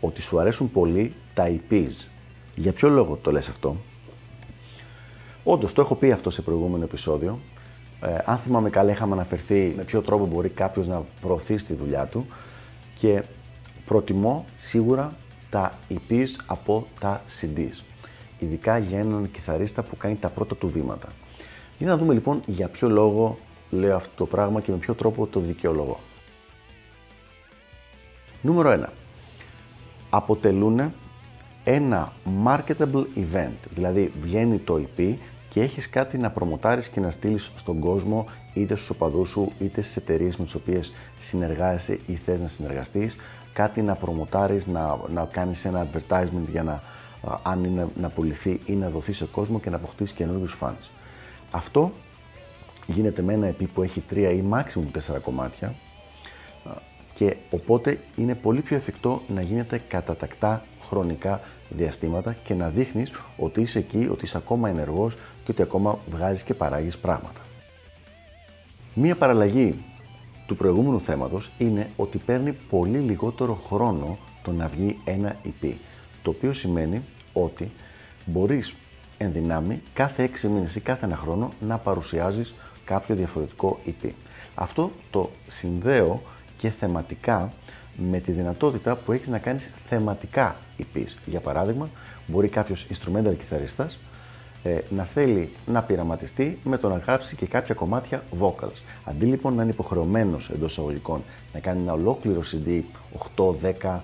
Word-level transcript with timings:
ότι 0.00 0.22
σου 0.22 0.40
αρέσουν 0.40 0.70
πολύ 0.70 1.14
τα 1.34 1.48
EPs. 1.48 2.06
Για 2.56 2.72
ποιο 2.72 2.88
λόγο 2.88 3.16
το 3.16 3.30
λες 3.30 3.48
αυτό; 3.48 3.76
Όντως, 5.44 5.72
το 5.72 5.80
έχω 5.80 5.94
πει 5.94 6.12
αυτό 6.12 6.30
σε 6.30 6.42
προηγούμενο 6.42 6.84
επεισόδιο. 6.84 7.38
Ε, 8.02 8.18
αν 8.24 8.38
θυμάμαι 8.38 8.70
καλά, 8.70 8.90
είχαμε 8.90 9.12
αναφερθεί 9.12 9.72
με 9.76 9.82
ποιο 9.82 10.00
τρόπο 10.00 10.26
μπορεί 10.26 10.48
κάποιος 10.48 10.86
να 10.86 11.02
προωθήσει 11.20 11.64
τη 11.64 11.74
δουλειά 11.74 12.04
του 12.04 12.26
και 12.98 13.22
προτιμώ 13.84 14.44
σίγουρα 14.56 15.12
τα 15.50 15.72
EPs 15.90 16.28
από 16.46 16.86
τα 17.00 17.22
CDs. 17.40 17.82
Ειδικά 18.38 18.78
για 18.78 18.98
έναν 18.98 19.30
κιθαρίστα 19.30 19.82
που 19.82 19.96
κάνει 19.96 20.16
τα 20.16 20.28
πρώτα 20.28 20.56
του 20.56 20.68
βήματα. 20.68 21.08
Για 21.78 21.88
να 21.88 21.96
δούμε 21.96 22.14
λοιπόν 22.14 22.42
για 22.46 22.68
ποιο 22.68 22.88
λόγο 22.88 23.38
λέω 23.70 23.96
αυτό 23.96 24.10
το 24.16 24.26
πράγμα 24.26 24.60
και 24.60 24.70
με 24.70 24.76
ποιο 24.76 24.94
τρόπο 24.94 25.26
το 25.26 25.40
δικαιολογώ. 25.40 26.00
Νούμερο 28.42 28.86
1. 28.86 28.88
Αποτελούν 30.10 30.92
ένα 31.64 32.12
marketable 32.44 33.04
event, 33.16 33.56
δηλαδή 33.70 34.12
βγαίνει 34.20 34.58
το 34.58 34.80
EP 34.96 35.14
και 35.48 35.60
έχεις 35.60 35.90
κάτι 35.90 36.18
να 36.18 36.30
προμοτάρεις 36.30 36.88
και 36.88 37.00
να 37.00 37.10
στείλεις 37.10 37.50
στον 37.56 37.78
κόσμο 37.78 38.24
είτε 38.54 38.74
στους 38.74 38.90
οπαδούς 38.90 39.28
σου 39.28 39.52
είτε 39.58 39.80
στις 39.80 39.96
εταιρείες 39.96 40.36
με 40.36 40.44
τις 40.44 40.54
οποίες 40.54 40.92
συνεργάζεσαι 41.18 41.98
ή 42.06 42.14
θες 42.14 42.40
να 42.40 42.48
συνεργαστείς. 42.48 43.16
Κάτι 43.52 43.82
να 43.82 43.94
προμοτάρεις, 43.94 44.66
να, 44.66 44.98
να 45.08 45.24
κάνεις 45.24 45.64
ένα 45.64 45.86
advertisement 45.86 46.48
για 46.50 46.62
να, 46.62 46.82
αν 47.42 47.64
είναι 47.64 47.86
να 48.00 48.08
πουληθεί 48.08 48.60
ή 48.64 48.72
να 48.72 48.88
δοθεί 48.90 49.12
σε 49.12 49.24
κόσμο 49.24 49.60
και 49.60 49.70
να 49.70 49.76
αποκτήσεις 49.76 50.16
καινούριους 50.16 50.58
fans. 50.60 50.90
Αυτό 51.50 51.92
γίνεται 52.86 53.22
με 53.22 53.32
ένα 53.32 53.50
EP 53.50 53.64
που 53.74 53.82
έχει 53.82 54.00
τρία 54.00 54.30
ή 54.30 54.44
maximum 54.52 54.86
τέσσερα 54.92 55.18
κομμάτια 55.18 55.74
και 57.20 57.36
οπότε 57.50 57.98
είναι 58.16 58.34
πολύ 58.34 58.60
πιο 58.60 58.76
εφικτό 58.76 59.22
να 59.28 59.42
γίνεται 59.42 59.80
κατά 59.88 60.16
τακτά 60.16 60.64
χρονικά 60.88 61.40
διαστήματα 61.68 62.36
και 62.44 62.54
να 62.54 62.68
δείχνεις 62.68 63.10
ότι 63.36 63.60
είσαι 63.60 63.78
εκεί, 63.78 64.08
ότι 64.10 64.24
είσαι 64.24 64.36
ακόμα 64.36 64.68
ενεργός 64.68 65.14
και 65.14 65.50
ότι 65.50 65.62
ακόμα 65.62 65.98
βγάζεις 66.10 66.42
και 66.42 66.54
παράγεις 66.54 66.98
πράγματα. 66.98 67.40
Μία 68.94 69.16
παραλλαγή 69.16 69.84
του 70.46 70.56
προηγούμενου 70.56 71.00
θέματος 71.00 71.50
είναι 71.58 71.90
ότι 71.96 72.18
παίρνει 72.18 72.52
πολύ 72.52 72.98
λιγότερο 72.98 73.54
χρόνο 73.66 74.18
το 74.42 74.52
να 74.52 74.66
βγει 74.66 74.98
ένα 75.04 75.36
EP, 75.44 75.72
το 76.22 76.30
οποίο 76.30 76.52
σημαίνει 76.52 77.02
ότι 77.32 77.70
μπορείς 78.24 78.74
εν 79.18 79.32
δυνάμει 79.32 79.82
κάθε 79.92 80.30
6 80.42 80.48
μήνες 80.48 80.76
ή 80.76 80.80
κάθε 80.80 81.04
ένα 81.04 81.16
χρόνο 81.16 81.48
να 81.60 81.78
παρουσιάζεις 81.78 82.54
κάποιο 82.84 83.14
διαφορετικό 83.14 83.78
EP. 83.86 84.08
Αυτό 84.54 84.90
το 85.10 85.30
συνδέω 85.48 86.22
και 86.60 86.70
θεματικά 86.70 87.52
με 87.96 88.18
τη 88.18 88.32
δυνατότητα 88.32 88.96
που 88.96 89.12
έχεις 89.12 89.28
να 89.28 89.38
κάνεις 89.38 89.70
θεματικά 89.88 90.56
EPs. 90.78 91.14
Για 91.26 91.40
παράδειγμα, 91.40 91.88
μπορεί 92.26 92.48
κάποιος 92.48 92.86
instrumental 92.90 93.36
κιθαρίστας 93.38 93.98
ε, 94.62 94.78
να 94.90 95.04
θέλει 95.04 95.52
να 95.66 95.82
πειραματιστεί 95.82 96.58
με 96.64 96.78
το 96.78 96.88
να 96.88 96.96
γράψει 96.96 97.36
και 97.36 97.46
κάποια 97.46 97.74
κομμάτια 97.74 98.22
vocals. 98.40 98.82
Αντί 99.04 99.24
λοιπόν 99.24 99.54
να 99.54 99.62
είναι 99.62 99.70
υποχρεωμένος 99.70 100.50
εντός 100.50 100.72
εισαγωγικών 100.72 101.22
να 101.52 101.60
κάνει 101.60 101.80
ένα 101.80 101.92
ολόκληρο 101.92 102.42
CD 102.52 102.80
8, 103.36 103.54
10, 103.82 103.98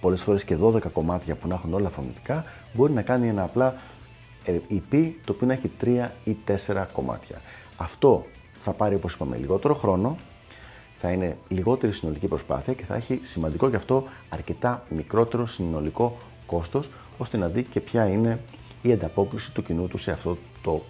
πολλές 0.00 0.22
φορές 0.22 0.44
και 0.44 0.56
12 0.62 0.82
κομμάτια 0.92 1.34
που 1.34 1.48
να 1.48 1.54
έχουν 1.54 1.74
όλα 1.74 1.88
φωνητικά, 1.88 2.44
μπορεί 2.72 2.92
να 2.92 3.02
κάνει 3.02 3.28
ένα 3.28 3.42
απλά 3.42 3.74
EP 4.46 5.10
το 5.24 5.32
οποίο 5.32 5.46
να 5.46 5.52
έχει 5.52 5.70
3 5.84 6.08
ή 6.24 6.36
4 6.66 6.84
κομμάτια. 6.92 7.40
Αυτό 7.76 8.26
θα 8.60 8.70
πάρει 8.72 8.94
όπως 8.94 9.14
είπαμε 9.14 9.36
λιγότερο 9.36 9.74
χρόνο, 9.74 10.16
θα 11.00 11.10
είναι 11.10 11.36
λιγότερη 11.48 11.92
συνολική 11.92 12.26
προσπάθεια 12.26 12.72
και 12.72 12.84
θα 12.84 12.94
έχει 12.94 13.20
σημαντικό 13.22 13.68
γι' 13.68 13.76
αυτό 13.76 14.04
αρκετά 14.28 14.84
μικρότερο 14.88 15.46
συνολικό 15.46 16.16
κόστος 16.46 16.88
ώστε 17.18 17.36
να 17.36 17.48
δει 17.48 17.62
και 17.62 17.80
ποια 17.80 18.06
είναι 18.06 18.40
η 18.82 18.92
ανταπόκριση 18.92 19.52
του 19.52 19.62
κοινού 19.62 19.88
του 19.88 19.98
σε 19.98 20.10
αυτό 20.10 20.38
το 20.62 20.82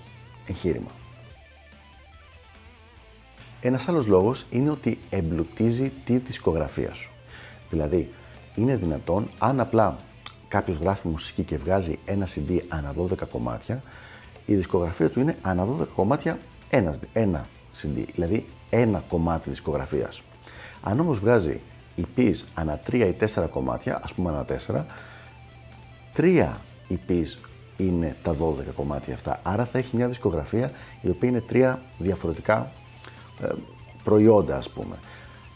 εγχείρημα. 0.46 0.91
Ένας 3.60 3.88
άλλος 3.88 4.06
λόγος 4.06 4.44
είναι 4.50 4.70
ότι 4.70 4.98
εμπλουτίζει 5.10 5.92
τη 6.04 6.16
δισκογραφία 6.16 6.94
σου. 6.94 7.10
Δηλαδή, 7.70 8.12
είναι 8.54 8.76
δυνατόν 8.76 9.28
αν 9.38 9.60
απλά 9.60 9.96
κάποιος 10.48 10.76
γράφει 10.76 11.08
μουσική 11.08 11.42
και 11.42 11.56
βγάζει 11.56 11.98
ένα 12.04 12.26
CD 12.26 12.58
ανά 12.69 12.94
12 12.94 13.28
κομμάτια, 13.30 13.82
η 14.46 14.54
δισκογραφία 14.54 15.10
του 15.10 15.20
είναι 15.20 15.36
ανά 15.42 15.66
12 15.80 15.86
κομμάτια 15.94 16.38
ένας, 16.70 16.98
ένα 17.12 17.46
CD. 17.83 18.05
Δηλαδή, 18.15 18.47
ένα 18.71 19.03
κομμάτι 19.09 19.50
δισκογραφίας. 19.50 20.22
Αν 20.83 21.00
όμως 21.00 21.19
βγάζει 21.19 21.61
EPs 21.97 22.37
ανά 22.55 22.81
3 22.91 22.94
ή 22.94 23.12
4 23.12 23.49
κομμάτια, 23.50 24.00
ας 24.05 24.12
πούμε 24.12 24.31
ανά 24.31 24.44
4, 24.44 24.87
3 26.17 26.61
EPs 26.91 27.49
είναι 27.77 28.17
τα 28.22 28.34
12 28.34 28.72
κομμάτια 28.77 29.15
αυτά. 29.15 29.41
Άρα 29.43 29.65
θα 29.65 29.78
έχει 29.78 29.97
μια 29.97 30.09
δισκογραφία 30.09 30.71
η 31.00 31.09
οποία 31.09 31.28
είναι 31.28 31.41
τρία 31.41 31.83
διαφορετικά 31.99 32.71
ε, 33.43 33.47
προϊόντα 34.05 34.56
ας 34.56 34.71
πούμε. 34.71 34.97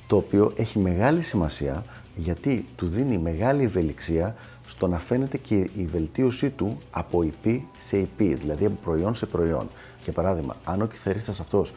Το 0.06 0.16
οποίο 0.16 0.52
έχει 0.56 0.78
μεγάλη 0.78 1.22
σημασία 1.22 1.84
γιατί 2.16 2.64
του 2.76 2.86
δίνει 2.86 3.18
μεγάλη 3.18 3.64
ευελιξία 3.64 4.34
στο 4.66 4.86
να 4.86 4.98
φαίνεται 4.98 5.38
και 5.38 5.54
η 5.54 5.84
βελτίωσή 5.92 6.50
του 6.50 6.78
από 6.90 7.24
EP 7.24 7.58
σε 7.76 8.00
EP, 8.00 8.36
δηλαδή 8.40 8.64
από 8.64 8.76
προϊόν 8.84 9.14
σε 9.14 9.26
προϊόν. 9.26 9.68
Για 10.04 10.12
παράδειγμα, 10.12 10.56
αν 10.64 10.82
ο 10.82 10.86
κιθαρίστας 10.86 11.40
αυτός 11.40 11.72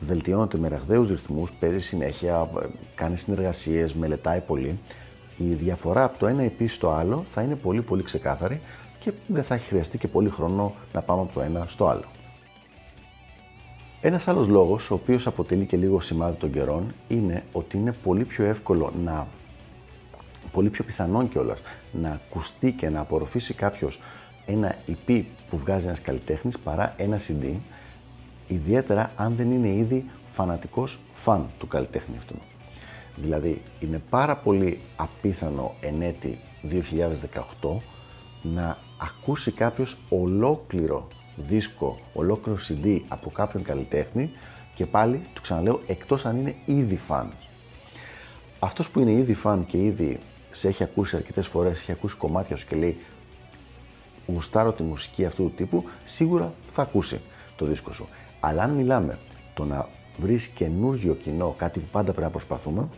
βελτιώνεται 0.00 0.58
με 0.58 0.68
ραγδαίους 0.68 1.08
ρυθμούς, 1.08 1.52
παίζει 1.52 1.80
συνέχεια, 1.80 2.50
κάνει 2.94 3.16
συνεργασίες, 3.16 3.94
μελετάει 3.94 4.40
πολύ. 4.40 4.78
Η 5.36 5.44
διαφορά 5.44 6.04
από 6.04 6.18
το 6.18 6.26
ένα 6.26 6.44
EP 6.44 6.64
στο 6.68 6.90
άλλο 6.90 7.24
θα 7.30 7.42
είναι 7.42 7.54
πολύ 7.54 7.82
πολύ 7.82 8.02
ξεκάθαρη 8.02 8.60
και 8.98 9.12
δεν 9.26 9.42
θα 9.42 9.54
έχει 9.54 9.68
χρειαστεί 9.68 9.98
και 9.98 10.08
πολύ 10.08 10.28
χρόνο 10.28 10.74
να 10.92 11.00
πάμε 11.00 11.22
από 11.22 11.32
το 11.34 11.40
ένα 11.40 11.66
στο 11.68 11.86
άλλο. 11.86 12.04
Ένας 14.00 14.28
άλλος 14.28 14.48
λόγος, 14.48 14.90
ο 14.90 14.94
οποίος 14.94 15.26
αποτελεί 15.26 15.64
και 15.64 15.76
λίγο 15.76 16.00
σημάδι 16.00 16.36
των 16.36 16.52
καιρών, 16.52 16.94
είναι 17.08 17.42
ότι 17.52 17.76
είναι 17.76 17.92
πολύ 17.92 18.24
πιο 18.24 18.44
εύκολο 18.44 18.92
να. 19.04 19.26
πολύ 20.52 20.68
πιο 20.70 20.84
πιθανόν 20.84 21.28
κιόλας 21.28 21.60
να 21.92 22.08
ακουστεί 22.08 22.72
και 22.72 22.88
να 22.88 23.00
απορροφήσει 23.00 23.54
κάποιος 23.54 24.00
ένα 24.46 24.74
EP 24.88 25.22
που 25.50 25.56
βγάζει 25.56 25.86
ένας 25.86 26.00
καλλιτέχνης 26.00 26.58
παρά 26.58 26.94
ένα 26.96 27.18
CD 27.28 27.54
ιδιαίτερα 28.48 29.10
αν 29.16 29.34
δεν 29.36 29.50
είναι 29.50 29.68
ήδη 29.68 30.04
φανατικός 30.32 30.98
φαν 31.14 31.46
του 31.58 31.66
καλλιτέχνη 31.66 32.16
αυτού. 32.18 32.34
Δηλαδή, 33.16 33.62
είναι 33.80 34.02
πάρα 34.10 34.36
πολύ 34.36 34.80
απίθανο 34.96 35.74
εν 35.80 36.02
έτη 36.02 36.38
2018 37.62 37.76
να 38.42 38.78
ακούσει 38.98 39.50
κάποιος 39.50 39.96
ολόκληρο 40.08 41.08
δίσκο, 41.36 41.98
ολόκληρο 42.12 42.58
CD 42.68 43.00
από 43.08 43.30
κάποιον 43.30 43.62
καλλιτέχνη 43.62 44.30
και 44.74 44.86
πάλι, 44.86 45.20
του 45.34 45.40
ξαναλέω, 45.40 45.80
εκτός 45.86 46.26
αν 46.26 46.36
είναι 46.36 46.54
ήδη 46.64 46.96
φαν. 46.96 47.32
Αυτός 48.58 48.90
που 48.90 49.00
είναι 49.00 49.12
ήδη 49.12 49.34
φαν 49.34 49.66
και 49.66 49.78
ήδη 49.78 50.18
σε 50.50 50.68
έχει 50.68 50.82
ακούσει 50.82 51.16
αρκετές 51.16 51.46
φορές, 51.46 51.80
έχει 51.80 51.92
ακούσει 51.92 52.16
κομμάτια 52.16 52.56
σου 52.56 52.66
και 52.66 52.76
λέει 52.76 52.96
γουστάρω 54.26 54.72
τη 54.72 54.82
μουσική 54.82 55.24
αυτού 55.24 55.42
του 55.42 55.52
τύπου, 55.56 55.84
σίγουρα 56.04 56.52
θα 56.66 56.82
ακούσει 56.82 57.20
το 57.56 57.66
δίσκο 57.66 57.92
σου. 57.92 58.08
Αλλά 58.46 58.62
αν 58.62 58.70
μιλάμε 58.70 59.18
το 59.54 59.64
να 59.64 59.88
βρεις 60.18 60.46
καινούργιο 60.46 61.14
κοινό, 61.14 61.54
κάτι 61.58 61.80
που 61.80 61.86
πάντα 61.92 62.10
πρέπει 62.12 62.22
να 62.22 62.30
προσπαθούμε, 62.30 62.88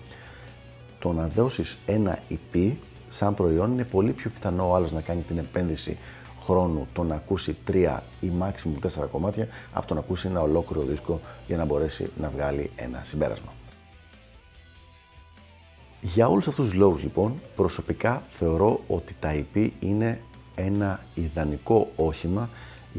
το 0.99 1.12
να 1.12 1.27
δώσεις 1.29 1.79
ένα 1.87 2.19
EP 2.31 2.73
σαν 3.11 3.35
προϊόν 3.35 3.73
είναι 3.73 3.85
πολύ 3.85 4.12
πιο 4.12 4.31
πιθανό 4.31 4.71
ο 4.71 4.75
άλλος 4.75 4.93
να 4.93 5.00
κάνει 5.00 5.21
την 5.21 5.39
επένδυση 5.39 5.99
χρόνου 6.45 6.87
το 6.93 7.03
να 7.03 7.15
ακούσει 7.15 7.56
τρία 7.65 8.03
ή 8.21 8.31
maximum 8.41 8.79
τέσσερα 8.81 9.06
κομμάτια 9.06 9.49
από 9.73 9.87
το 9.87 9.95
να 9.95 10.00
ακούσει 10.00 10.29
ένα 10.29 10.41
ολόκληρο 10.41 10.83
δίσκο 10.87 11.21
για 11.47 11.56
να 11.56 11.65
μπορέσει 11.65 12.11
να 12.21 12.29
βγάλει 12.29 12.71
ένα 12.77 13.03
συμπέρασμα. 13.05 13.53
Για 16.00 16.29
όλους 16.29 16.49
αυτούς 16.49 16.65
τους 16.65 16.75
λόγους 16.75 17.03
λοιπόν, 17.03 17.41
προσωπικά 17.56 18.23
θεωρώ 18.33 18.81
ότι 18.89 19.17
τα 19.21 19.45
EP 19.55 19.69
είναι 19.81 20.21
ένα 20.55 21.00
ιδανικό 21.15 21.89
όχημα 21.97 22.49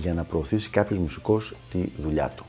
για 0.02 0.14
να 0.14 0.24
προωθήσει 0.24 0.70
κάποιος 0.70 1.00
μουσικός 1.00 1.56
τη 1.72 1.80
δουλειά 1.98 2.34
του. 2.36 2.46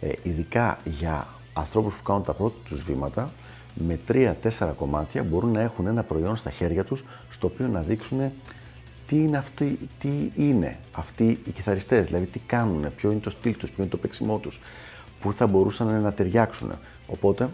Ε, 0.00 0.12
ειδικά 0.22 0.78
για 0.84 1.26
ανθρώπους 1.52 1.94
που 1.94 2.02
κάνουν 2.02 2.24
τα 2.24 2.32
πρώτα 2.32 2.56
τους 2.68 2.82
βήματα, 2.82 3.30
με 3.74 3.98
3-4 4.08 4.72
κομμάτια 4.76 5.22
μπορούν 5.22 5.52
να 5.52 5.60
έχουν 5.60 5.86
ένα 5.86 6.02
προϊόν 6.02 6.36
στα 6.36 6.50
χέρια 6.50 6.84
τους 6.84 7.04
στο 7.30 7.46
οποίο 7.46 7.66
να 7.66 7.80
δείξουν 7.80 8.32
τι 9.06 9.16
είναι, 9.16 9.36
αυτοί, 9.36 9.78
τι 9.98 10.08
είναι 10.36 10.78
αυτοί 10.92 11.38
οι 11.44 11.50
κιθαριστές, 11.50 12.06
δηλαδή 12.06 12.26
τι 12.26 12.38
κάνουν, 12.38 12.86
ποιο 12.96 13.10
είναι 13.10 13.20
το 13.20 13.30
στυλ 13.30 13.56
τους, 13.56 13.70
ποιο 13.70 13.82
είναι 13.82 13.92
το 13.92 13.96
παίξιμό 13.96 14.38
τους, 14.38 14.60
πού 15.20 15.32
θα 15.32 15.46
μπορούσαν 15.46 16.02
να 16.02 16.12
ταιριάξουν. 16.12 16.72
Οπότε, 17.06 17.48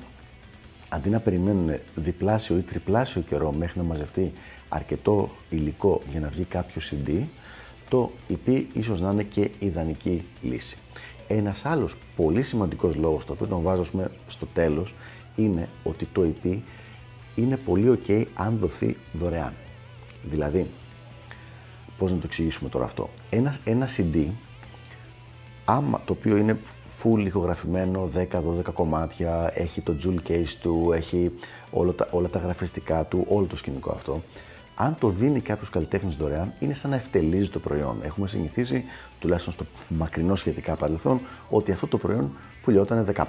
αντί 0.89 1.09
να 1.09 1.21
περιμένουν 1.21 1.71
διπλάσιο 1.95 2.57
ή 2.57 2.61
τριπλάσιο 2.61 3.21
καιρό 3.21 3.53
μέχρι 3.53 3.79
να 3.79 3.85
μαζευτεί 3.85 4.33
αρκετό 4.69 5.31
υλικό 5.51 6.01
για 6.11 6.21
να 6.21 6.29
βγει 6.29 6.45
κάποιο 6.45 6.83
CD, 6.91 7.23
το 7.89 8.11
EP 8.29 8.63
ίσως 8.73 9.01
να 9.01 9.11
είναι 9.11 9.23
και 9.23 9.51
ιδανική 9.59 10.25
λύση. 10.43 10.77
Ένας 11.29 11.65
άλλος 11.65 11.97
πολύ 12.17 12.43
σημαντικός 12.43 12.97
λόγος, 12.97 13.25
το 13.25 13.33
οποίο 13.33 13.47
τον 13.47 13.63
βάζω 13.63 13.85
στο 14.29 14.47
τέλος, 14.47 14.95
είναι 15.37 15.69
ότι 15.85 16.09
το 16.13 16.27
EP 16.45 16.57
είναι 17.35 17.57
πολύ 17.57 17.99
ok 18.07 18.25
αν 18.35 18.59
δοθεί 18.61 18.97
δωρεάν. 19.13 19.53
Δηλαδή, 20.23 20.67
πώς 21.99 22.11
να 22.11 22.17
το 22.17 22.23
εξηγήσουμε 22.25 22.69
τώρα 22.69 22.85
αυτό. 22.85 23.11
Ένας, 23.31 23.61
ένα 23.65 23.89
CD, 23.97 24.27
άμα, 25.65 26.01
το 26.05 26.13
οποίο 26.13 26.37
είναι 26.37 26.59
full 27.03 27.23
ηχογραφημένο, 27.27 28.11
10-12 28.15 28.73
κομμάτια, 28.73 29.53
έχει 29.55 29.81
το 29.81 29.97
jewel 30.05 30.31
case 30.31 30.55
του, 30.61 30.91
έχει 30.95 31.33
όλα 31.71 31.93
τα, 31.93 32.09
όλα 32.11 32.29
τα 32.29 32.39
γραφιστικά 32.39 33.05
του, 33.05 33.25
όλο 33.29 33.47
το 33.47 33.57
σκηνικό 33.57 33.91
αυτό, 33.91 34.23
αν 34.81 34.97
το 35.01 35.09
δίνει 35.09 35.41
κάποιος 35.41 35.71
καλλιτέχνης 35.71 36.17
δωρεάν, 36.17 36.53
είναι 36.59 36.75
σαν 36.75 36.91
να 36.91 36.97
ευτελίζει 36.97 37.51
το 37.51 37.59
προϊόν. 37.59 37.97
Έχουμε 38.03 38.29
συνηθίσει, 38.29 38.85
τουλάχιστον 39.21 39.53
στο 39.53 39.65
μακρινό 39.89 40.35
σχετικά 40.35 40.75
παρελθόν, 40.75 41.21
ότι 41.51 41.73
αυτό 41.73 41.87
το 41.87 41.99
προϊόν 41.99 42.31
πουλιόταν 42.63 43.15
15-20 43.15 43.23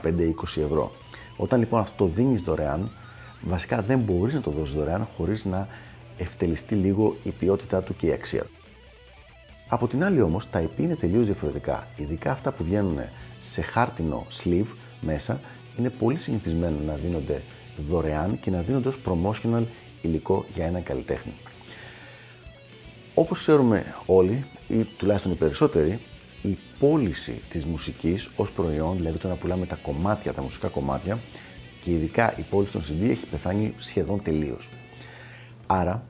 ευρώ. 0.44 0.92
Όταν 1.38 1.60
λοιπόν 1.60 1.80
αυτό 1.80 2.06
το 2.06 2.12
δίνεις 2.12 2.42
δωρεάν, 2.42 2.90
βασικά 3.42 3.82
δεν 3.82 4.00
μπορείς 4.00 4.34
να 4.34 4.42
το 4.42 4.52
δώσεις 4.52 4.76
δωρεάν 4.76 5.08
χωρίς 5.18 5.46
να 5.46 5.68
ευτελιστεί 6.18 6.76
λίγο 6.76 7.16
η 7.24 7.30
ποιότητά 7.30 7.82
του 7.82 7.96
και 7.96 8.08
η 8.08 8.12
αξία 8.12 8.42
του. 8.42 8.52
Από 9.68 9.88
την 9.88 10.04
άλλη 10.04 10.22
όμως, 10.22 10.50
τα 10.50 10.64
EP 10.64 10.80
είναι 10.80 10.96
τελείως 10.96 11.26
διαφορετικά. 11.26 11.88
Ειδικά 11.96 12.32
αυτά 12.32 12.52
που 12.52 12.64
βγαίνουν 12.64 12.98
σε 13.42 13.62
χάρτινο 13.62 14.26
sleeve 14.44 14.76
μέσα, 15.02 15.40
είναι 15.78 15.90
πολύ 15.90 16.18
συνηθισμένο 16.18 16.78
να 16.86 16.94
δίνονται 16.94 17.42
δωρεάν 17.90 18.40
και 18.40 18.52
να 18.52 18.62
δίνονται 18.62 18.88
ως 18.88 19.00
promotional 19.06 19.64
υλικό 20.02 20.46
για 20.54 20.66
έναν 20.66 20.84
καλλιτέχνη. 20.84 21.34
Όπως 23.14 23.40
ξέρουμε 23.40 23.96
όλοι, 24.06 24.46
ή 24.68 24.84
τουλάχιστον 24.84 25.32
οι 25.32 25.36
περισσότεροι, 25.36 26.00
η 26.42 26.58
πώληση 26.80 27.42
της 27.50 27.66
μουσικής 27.66 28.30
ως 28.36 28.52
προϊόν, 28.52 28.98
δηλαδή 28.98 29.18
το 29.18 29.28
να 29.28 29.36
πουλάμε 29.36 29.66
τα 29.66 29.76
κομμάτια, 29.76 30.34
τα 30.34 30.42
μουσικά 30.42 30.68
κομμάτια 30.68 31.20
και 31.84 31.92
ειδικά 31.92 32.38
η 32.38 32.42
πώληση 32.42 32.72
των 32.72 32.82
CD 32.82 33.10
έχει 33.10 33.26
πεθάνει 33.26 33.74
σχεδόν 33.80 34.24
τελείως. 34.24 34.70
Άρα 35.68 36.04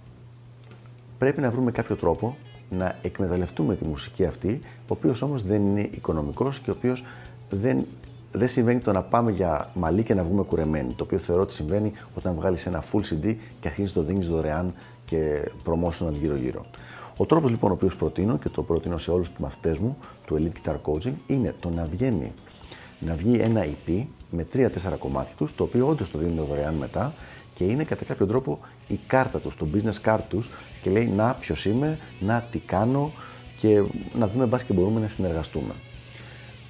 πρέπει 1.17 1.41
να 1.41 1.51
βρούμε 1.51 1.71
κάποιο 1.71 1.95
τρόπο 1.95 2.37
να 2.69 2.95
εκμεταλλευτούμε 3.01 3.75
τη 3.75 3.87
μουσική 3.87 4.25
αυτή, 4.25 4.61
ο 4.63 4.85
οποίος 4.87 5.21
όμως 5.21 5.43
δεν 5.43 5.61
είναι 5.61 5.89
οικονομικός 5.91 6.59
και 6.59 6.69
ο 6.69 6.73
οποίος 6.77 7.03
δεν, 7.49 7.85
δεν 8.31 8.47
συμβαίνει 8.47 8.79
το 8.79 8.91
να 8.91 9.01
πάμε 9.01 9.31
για 9.31 9.69
μαλλί 9.73 10.03
και 10.03 10.13
να 10.13 10.23
βγούμε 10.23 10.43
κουρεμένοι. 10.43 10.93
Το 10.93 11.03
οποίο 11.03 11.17
θεωρώ 11.17 11.41
ότι 11.41 11.53
συμβαίνει 11.53 11.91
όταν 12.15 12.35
βγάλεις 12.35 12.65
ένα 12.65 12.83
full 12.91 12.99
CD 12.99 13.35
και 13.59 13.67
αρχίζεις 13.67 13.93
το 13.93 14.01
δίνεις 14.01 14.27
δωρεάν 14.27 14.73
και 15.05 15.51
promotional 15.65 16.13
γύρω-γύρω. 16.19 16.65
Ο 17.17 17.25
τρόπος 17.25 17.49
λοιπόν 17.51 17.71
ο 17.71 17.73
οποίος 17.73 17.95
προτείνω 17.95 18.37
και 18.37 18.49
το 18.49 18.63
προτείνω 18.63 18.97
σε 18.97 19.11
όλους 19.11 19.29
τους 19.29 19.39
μαθητές 19.39 19.77
μου 19.77 19.97
του 20.25 20.39
Elite 20.39 20.69
Guitar 20.69 20.75
Coaching 20.85 21.13
είναι 21.27 21.55
το 21.59 21.69
να 21.69 21.83
βγαίνει 21.83 22.31
να 22.99 23.13
βγει 23.13 23.39
ένα 23.39 23.65
EP 23.65 24.03
με 24.29 24.47
3-4 24.53 24.67
κομμάτια 24.99 25.35
τους, 25.37 25.55
το 25.55 25.63
οποίο 25.63 25.87
όντως 25.87 26.11
το 26.11 26.17
δίνουν 26.17 26.45
δωρεάν 26.45 26.73
μετά 26.73 27.13
και 27.55 27.63
είναι 27.63 27.83
κατά 27.83 28.03
κάποιο 28.05 28.25
τρόπο 28.25 28.59
η 28.87 28.99
κάρτα 29.07 29.39
τους, 29.39 29.55
το 29.55 29.67
business 29.73 30.09
card 30.09 30.19
τους 30.29 30.49
και 30.81 30.89
λέει 30.89 31.07
να 31.07 31.37
ποιος 31.39 31.65
είμαι, 31.65 31.99
να 32.19 32.47
τι 32.51 32.59
κάνω 32.59 33.11
και 33.57 33.83
να 34.17 34.27
δούμε 34.27 34.45
μπας 34.45 34.63
και 34.63 34.73
μπορούμε 34.73 34.99
να 34.99 35.07
συνεργαστούμε. 35.07 35.73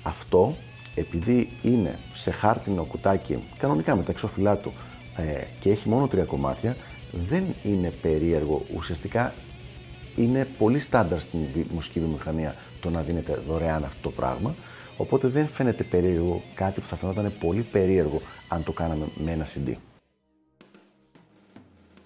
Αυτό 0.04 0.56
επειδή 0.96 1.50
είναι 1.62 2.00
σε 2.14 2.32
χάρτινο 2.32 2.84
κουτάκι, 2.84 3.44
κανονικά 3.58 3.96
με 3.96 4.04
τα 4.04 4.12
εξώφυλλά 4.12 4.58
του 4.58 4.74
ε, 5.18 5.44
και 5.60 5.70
έχει 5.70 5.90
μόνο 5.90 6.08
τρία 6.08 6.26
κομμάτια, 6.26 6.76
δεν 7.28 7.44
είναι 7.64 7.90
περίεργο. 8.02 8.66
Ουσιαστικά 8.76 9.34
είναι 10.16 10.48
πολύ 10.58 10.80
στάνταρ 10.80 11.20
στην 11.20 11.40
μουσική 11.74 12.00
βιομηχανία 12.00 12.56
το 12.82 12.90
να 12.90 13.02
δίνεται 13.02 13.42
δωρεάν 13.48 13.84
αυτό 13.84 14.02
το 14.02 14.10
πράγμα. 14.10 14.56
Οπότε 14.98 15.28
δεν 15.28 15.48
φαίνεται 15.48 15.84
περίεργο 15.84 16.42
κάτι 16.54 16.82
που 16.82 16.88
θα 16.88 16.96
φαινόταν 16.96 17.34
πολύ 17.40 17.62
περίεργο 17.62 18.22
αν 18.48 18.64
το 18.64 18.72
κάναμε 18.72 19.06
με 19.16 19.32
ένα 19.32 19.46
CD. 19.46 19.74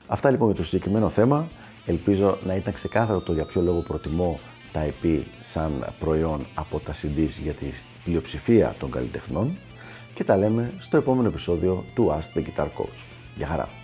Αυτά 0.08 0.30
λοιπόν 0.32 0.48
για 0.48 0.56
το 0.56 0.64
συγκεκριμένο 0.64 1.10
θέμα. 1.10 1.48
Ελπίζω 1.86 2.38
να 2.46 2.56
ήταν 2.56 2.74
ξεκάθαρο 2.74 3.20
το 3.20 3.34
για 3.34 3.46
ποιο 3.46 3.62
λόγο 3.62 3.80
προτιμώ 3.80 4.40
τα 4.74 4.86
EP 4.86 5.22
σαν 5.40 5.94
προϊόν 6.00 6.46
από 6.54 6.80
τα 6.80 6.94
CDs 6.94 7.42
για 7.42 7.54
τη 7.54 7.66
πλειοψηφία 8.04 8.76
των 8.80 8.92
καλλιτεχνών 8.92 9.58
και 10.14 10.24
τα 10.24 10.38
λέμε 10.38 10.74
στο 10.80 10.98
επόμενο 10.98 11.28
επεισόδιο 11.28 11.86
του 11.94 12.12
Ask 12.20 12.38
the 12.38 12.42
Guitar 12.42 12.66
Coach. 12.66 13.06
Γεια 13.36 13.48
χαρά! 13.48 13.83